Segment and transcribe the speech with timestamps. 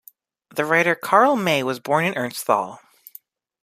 [0.55, 2.79] The writer Karl May was born in Ernstthal.